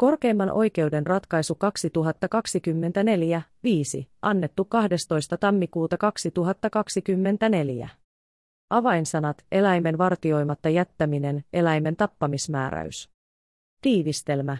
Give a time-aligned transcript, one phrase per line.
[0.00, 1.58] Korkeimman oikeuden ratkaisu
[4.00, 5.36] 2024-5, annettu 12.
[5.36, 7.88] tammikuuta 2024.
[8.70, 13.10] Avainsanat, eläimen vartioimatta jättäminen, eläimen tappamismääräys.
[13.82, 14.56] Tiivistelmä.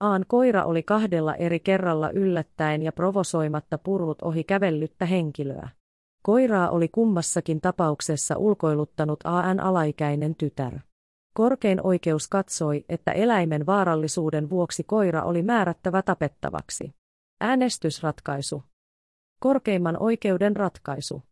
[0.00, 5.68] Aan koira oli kahdella eri kerralla yllättäen ja provosoimatta purrut ohi kävellyttä henkilöä.
[6.22, 10.78] Koiraa oli kummassakin tapauksessa ulkoiluttanut AN alaikäinen tytär.
[11.34, 16.94] Korkein oikeus katsoi, että eläimen vaarallisuuden vuoksi koira oli määrättävä tapettavaksi.
[17.40, 18.62] Äänestysratkaisu.
[19.40, 21.22] Korkeimman oikeuden ratkaisu.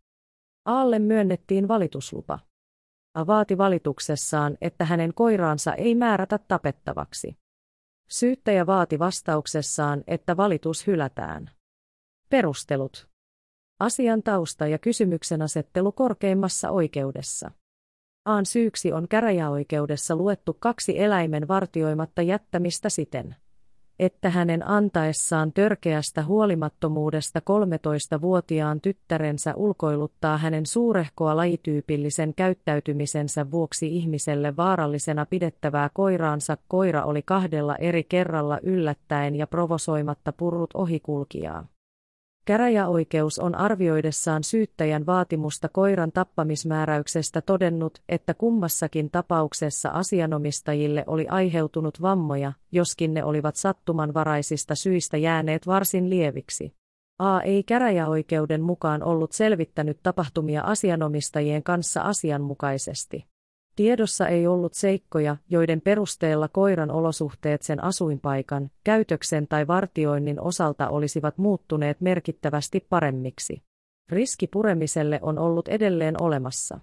[0.65, 2.39] Aalle myönnettiin valituslupa.
[3.15, 7.37] A vaati valituksessaan, että hänen koiraansa ei määrätä tapettavaksi.
[8.09, 11.51] Syyttäjä vaati vastauksessaan, että valitus hylätään.
[12.29, 13.07] Perustelut.
[13.79, 17.51] Asian tausta ja kysymyksen asettelu korkeimmassa oikeudessa.
[18.25, 23.35] Aan syyksi on käräjäoikeudessa luettu kaksi eläimen vartioimatta jättämistä siten,
[23.99, 35.25] että hänen antaessaan törkeästä huolimattomuudesta 13-vuotiaan tyttärensä ulkoiluttaa hänen suurehkoa lajityypillisen käyttäytymisensä vuoksi ihmiselle vaarallisena
[35.25, 41.72] pidettävää koiraansa koira oli kahdella eri kerralla yllättäen ja provosoimatta purrut ohikulkijaa.
[42.45, 52.53] Käräjäoikeus on arvioidessaan syyttäjän vaatimusta koiran tappamismääräyksestä todennut, että kummassakin tapauksessa asianomistajille oli aiheutunut vammoja,
[52.71, 56.73] joskin ne olivat sattumanvaraisista syistä jääneet varsin lieviksi.
[57.19, 63.32] A ei käräjäoikeuden mukaan ollut selvittänyt tapahtumia asianomistajien kanssa asianmukaisesti.
[63.75, 71.37] Tiedossa ei ollut seikkoja, joiden perusteella koiran olosuhteet sen asuinpaikan, käytöksen tai vartioinnin osalta olisivat
[71.37, 73.63] muuttuneet merkittävästi paremmiksi.
[74.09, 76.79] Riski puremiselle on ollut edelleen olemassa.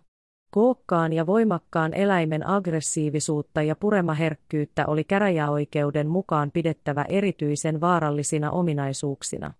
[0.50, 9.52] Kookkaan ja voimakkaan eläimen aggressiivisuutta ja puremaherkkyyttä oli käräjäoikeuden mukaan pidettävä erityisen vaarallisina ominaisuuksina.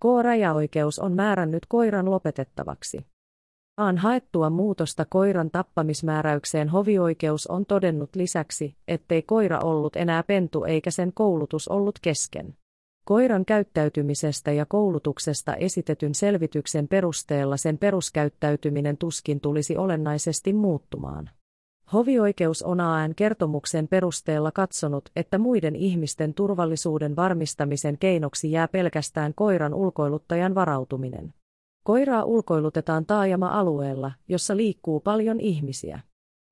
[0.00, 3.13] K-rajaoikeus on määrännyt koiran lopetettavaksi.
[3.76, 10.90] Aan haettua muutosta koiran tappamismääräykseen hovioikeus on todennut lisäksi, ettei koira ollut enää pentu eikä
[10.90, 12.56] sen koulutus ollut kesken.
[13.04, 21.30] Koiran käyttäytymisestä ja koulutuksesta esitetyn selvityksen perusteella sen peruskäyttäytyminen tuskin tulisi olennaisesti muuttumaan.
[21.92, 29.74] Hovioikeus on AN kertomuksen perusteella katsonut, että muiden ihmisten turvallisuuden varmistamisen keinoksi jää pelkästään koiran
[29.74, 31.34] ulkoiluttajan varautuminen.
[31.84, 36.00] Koiraa ulkoilutetaan taajama-alueella, jossa liikkuu paljon ihmisiä.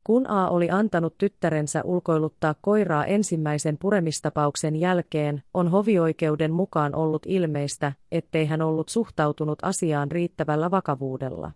[0.06, 7.93] Kun A oli antanut tyttärensä ulkoiluttaa koiraa ensimmäisen puremistapauksen jälkeen, on hovioikeuden mukaan ollut ilmeistä,
[8.12, 11.50] ettei hän ollut suhtautunut asiaan riittävällä vakavuudella.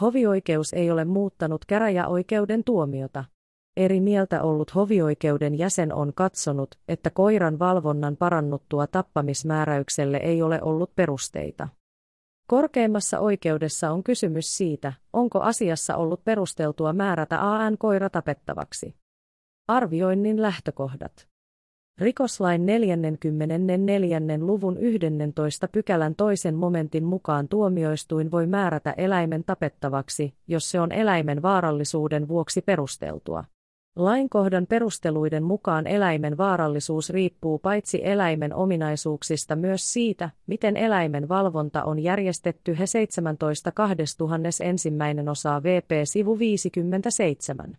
[0.00, 3.24] Hovioikeus ei ole muuttanut käräjäoikeuden tuomiota.
[3.76, 10.90] Eri mieltä ollut hovioikeuden jäsen on katsonut, että koiran valvonnan parannuttua tappamismääräykselle ei ole ollut
[10.96, 11.68] perusteita.
[12.50, 18.94] Korkeimmassa oikeudessa on kysymys siitä, onko asiassa ollut perusteltua määrätä AN-koira tapettavaksi.
[19.68, 21.28] Arvioinnin lähtökohdat.
[22.00, 24.20] Rikoslain 44.
[24.38, 31.42] luvun 11 pykälän toisen momentin mukaan tuomioistuin voi määrätä eläimen tapettavaksi, jos se on eläimen
[31.42, 33.44] vaarallisuuden vuoksi perusteltua.
[33.96, 41.98] Lainkohdan perusteluiden mukaan eläimen vaarallisuus riippuu paitsi eläimen ominaisuuksista myös siitä, miten eläimen valvonta on
[41.98, 43.72] järjestetty he 17
[44.60, 47.76] ensimmäinen osa VP sivu 57.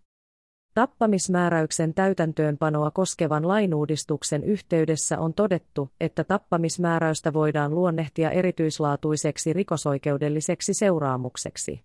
[0.73, 11.83] Tappamismääräyksen täytäntöönpanoa koskevan lainuudistuksen yhteydessä on todettu, että tappamismääräystä voidaan luonnehtia erityislaatuiseksi rikosoikeudelliseksi seuraamukseksi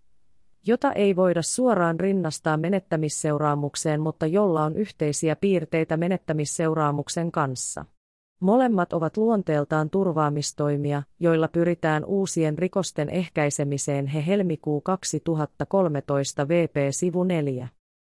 [0.67, 7.85] jota ei voida suoraan rinnastaa menettämisseuraamukseen, mutta jolla on yhteisiä piirteitä menettämisseuraamuksen kanssa.
[8.41, 17.69] Molemmat ovat luonteeltaan turvaamistoimia, joilla pyritään uusien rikosten ehkäisemiseen he helmikuu 2013 VP sivu 4.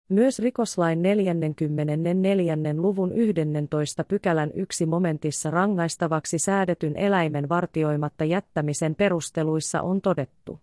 [0.10, 2.58] Myös rikoslain 44.
[2.76, 10.60] luvun 11 pykälän yksi momentissa rangaistavaksi säädetyn eläimen vartioimatta jättämisen perusteluissa on todettu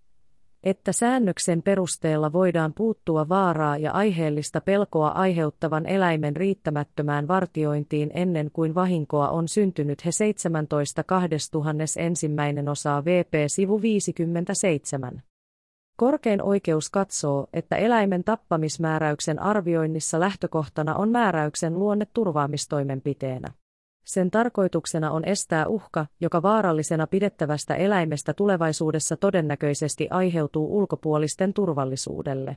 [0.64, 8.74] että säännöksen perusteella voidaan puuttua vaaraa ja aiheellista pelkoa aiheuttavan eläimen riittämättömään vartiointiin ennen kuin
[8.74, 11.04] vahinkoa on syntynyt he 17
[11.96, 15.22] ensimmäinen osa VP sivu 57.
[15.96, 23.52] Korkein oikeus katsoo, että eläimen tappamismääräyksen arvioinnissa lähtökohtana on määräyksen luonne turvaamistoimenpiteenä.
[24.04, 32.56] Sen tarkoituksena on estää uhka, joka vaarallisena pidettävästä eläimestä tulevaisuudessa todennäköisesti aiheutuu ulkopuolisten turvallisuudelle.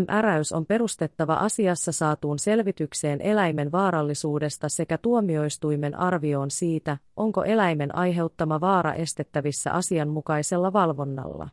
[0.00, 8.60] MRäys on perustettava asiassa saatuun selvitykseen eläimen vaarallisuudesta sekä tuomioistuimen arvioon siitä, onko eläimen aiheuttama
[8.60, 11.48] vaara estettävissä asianmukaisella valvonnalla.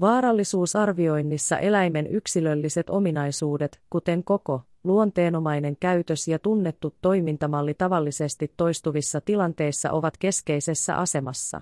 [0.00, 10.16] Vaarallisuusarvioinnissa eläimen yksilölliset ominaisuudet, kuten koko, luonteenomainen käytös ja tunnettu toimintamalli tavallisesti toistuvissa tilanteissa ovat
[10.16, 11.60] keskeisessä asemassa.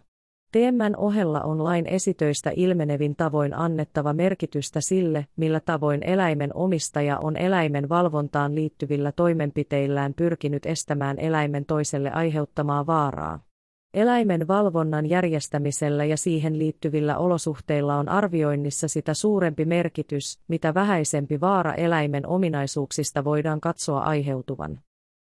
[0.53, 7.37] Teemän ohella on lain esitöistä ilmenevin tavoin annettava merkitystä sille, millä tavoin eläimen omistaja on
[7.37, 13.54] eläimen valvontaan liittyvillä toimenpiteillään pyrkinyt estämään eläimen toiselle aiheuttamaa vaaraa.
[13.95, 21.75] Eläimen valvonnan järjestämisellä ja siihen liittyvillä olosuhteilla on arvioinnissa sitä suurempi merkitys, mitä vähäisempi vaara
[21.75, 24.81] eläimen ominaisuuksista voidaan katsoa aiheutuvan.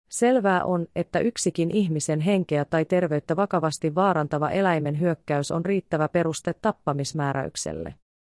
[0.10, 6.54] Selvää on, että yksikin ihmisen henkeä tai terveyttä vakavasti vaarantava eläimen hyökkäys on riittävä peruste
[6.54, 7.94] tappamismääräykselle.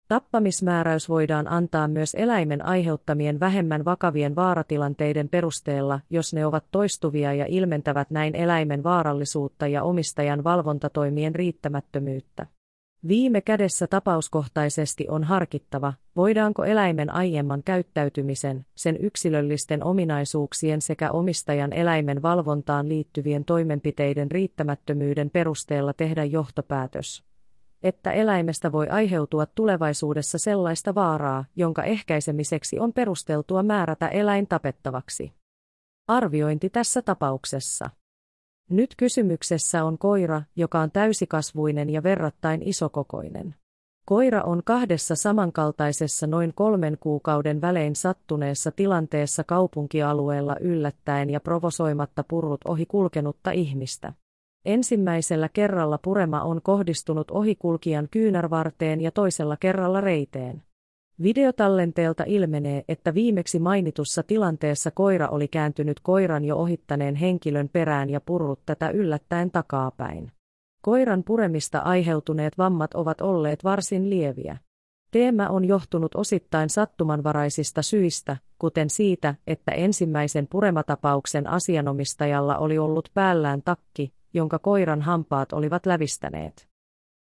[0.07, 7.45] Tappamismääräys voidaan antaa myös eläimen aiheuttamien vähemmän vakavien vaaratilanteiden perusteella, jos ne ovat toistuvia ja
[7.49, 12.47] ilmentävät näin eläimen vaarallisuutta ja omistajan valvontatoimien riittämättömyyttä.
[13.07, 22.21] Viime kädessä tapauskohtaisesti on harkittava, voidaanko eläimen aiemman käyttäytymisen, sen yksilöllisten ominaisuuksien sekä omistajan eläimen
[22.21, 27.23] valvontaan liittyvien toimenpiteiden riittämättömyyden perusteella tehdä johtopäätös
[27.85, 35.33] että eläimestä voi aiheutua tulevaisuudessa sellaista vaaraa, jonka ehkäisemiseksi on perusteltua määrätä eläin tapettavaksi.
[36.07, 37.89] Arviointi tässä tapauksessa.
[38.69, 43.55] Nyt kysymyksessä on koira, joka on täysikasvuinen ja verrattain isokokoinen.
[44.05, 52.61] Koira on kahdessa samankaltaisessa noin kolmen kuukauden välein sattuneessa tilanteessa kaupunkialueella yllättäen ja provosoimatta purrut
[52.67, 54.13] ohi kulkenutta ihmistä.
[54.65, 60.63] Ensimmäisellä kerralla purema on kohdistunut ohikulkijan kyynärvarteen ja toisella kerralla reiteen.
[61.21, 68.21] Videotallenteelta ilmenee, että viimeksi mainitussa tilanteessa koira oli kääntynyt koiran jo ohittaneen henkilön perään ja
[68.21, 70.31] purrut tätä yllättäen takapäin.
[70.81, 74.57] Koiran puremista aiheutuneet vammat ovat olleet varsin lieviä.
[75.11, 83.61] Teema on johtunut osittain sattumanvaraisista syistä, kuten siitä, että ensimmäisen purematapauksen asianomistajalla oli ollut päällään
[83.65, 86.67] takki, jonka koiran hampaat olivat lävistäneet.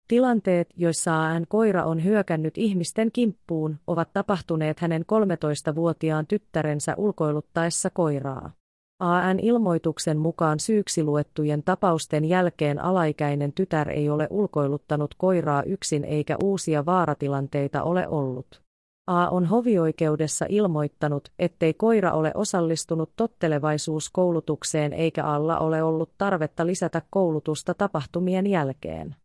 [0.07, 8.51] Tilanteet, joissa AN koira on hyökännyt ihmisten kimppuun, ovat tapahtuneet hänen 13-vuotiaan tyttärensä ulkoiluttaessa koiraa.
[8.99, 16.85] AN-ilmoituksen mukaan syyksi luettujen tapausten jälkeen alaikäinen tytär ei ole ulkoiluttanut koiraa yksin eikä uusia
[16.85, 18.62] vaaratilanteita ole ollut.
[19.07, 27.01] A on hovioikeudessa ilmoittanut, ettei koira ole osallistunut tottelevaisuuskoulutukseen eikä alla ole ollut tarvetta lisätä
[27.09, 29.15] koulutusta tapahtumien jälkeen.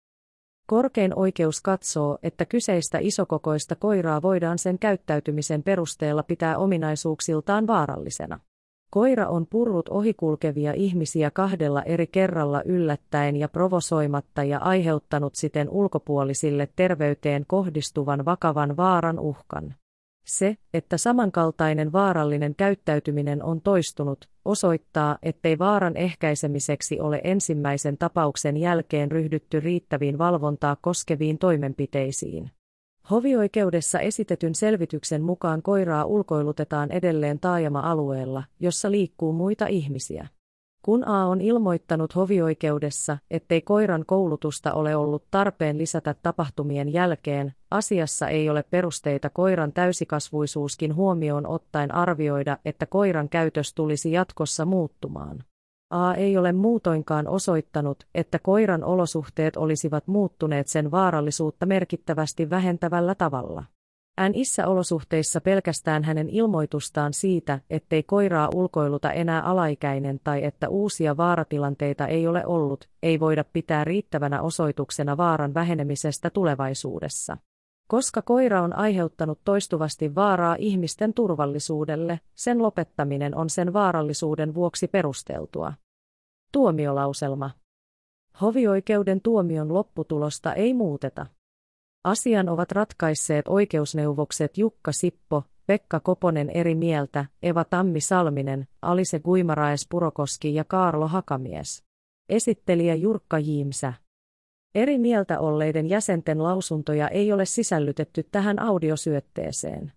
[0.66, 8.40] Korkein oikeus katsoo, että kyseistä isokokoista koiraa voidaan sen käyttäytymisen perusteella pitää ominaisuuksiltaan vaarallisena.
[8.90, 16.68] Koira on purrut ohikulkevia ihmisiä kahdella eri kerralla yllättäen ja provosoimatta ja aiheuttanut siten ulkopuolisille
[16.76, 19.74] terveyteen kohdistuvan vakavan vaaran uhkan.
[20.24, 29.10] Se, että samankaltainen vaarallinen käyttäytyminen on toistunut, osoittaa, ettei vaaran ehkäisemiseksi ole ensimmäisen tapauksen jälkeen
[29.10, 32.50] ryhdytty riittäviin valvontaa koskeviin toimenpiteisiin.
[33.10, 40.28] Hovioikeudessa esitetyn selvityksen mukaan koiraa ulkoilutetaan edelleen taajama-alueella, jossa liikkuu muita ihmisiä.
[40.82, 48.28] Kun A on ilmoittanut hovioikeudessa, ettei koiran koulutusta ole ollut tarpeen lisätä tapahtumien jälkeen, asiassa
[48.28, 55.44] ei ole perusteita koiran täysikasvuisuuskin huomioon ottaen arvioida, että koiran käytös tulisi jatkossa muuttumaan.
[55.90, 63.64] A ei ole muutoinkaan osoittanut, että koiran olosuhteet olisivat muuttuneet sen vaarallisuutta merkittävästi vähentävällä tavalla.
[64.32, 72.06] NIssä olosuhteissa pelkästään hänen ilmoitustaan siitä, ettei koiraa ulkoiluta enää alaikäinen tai että uusia vaaratilanteita
[72.06, 77.36] ei ole ollut, ei voida pitää riittävänä osoituksena vaaran vähenemisestä tulevaisuudessa.
[77.88, 85.72] Koska koira on aiheuttanut toistuvasti vaaraa ihmisten turvallisuudelle, sen lopettaminen on sen vaarallisuuden vuoksi perusteltua.
[86.52, 87.50] Tuomiolauselma.
[88.40, 91.26] Hovioikeuden tuomion lopputulosta ei muuteta.
[92.04, 99.86] Asian ovat ratkaisseet oikeusneuvokset Jukka Sippo, Pekka Koponen eri mieltä, Eva Tammi Salminen, Alise Guimaraes
[99.90, 101.84] Purokoski ja Kaarlo Hakamies.
[102.28, 103.92] Esittelijä Jurkka Jiimsä.
[104.74, 109.92] Eri mieltä olleiden jäsenten lausuntoja ei ole sisällytetty tähän audiosyötteeseen.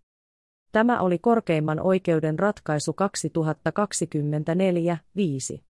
[0.72, 2.96] Tämä oli korkeimman oikeuden ratkaisu
[5.58, 5.62] 2024-5.